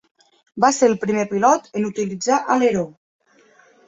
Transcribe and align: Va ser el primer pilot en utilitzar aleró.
Va 0.63 0.69
ser 0.77 0.87
el 0.91 0.95
primer 1.03 1.25
pilot 1.33 1.69
en 1.81 1.85
utilitzar 1.89 2.39
aleró. 2.55 2.87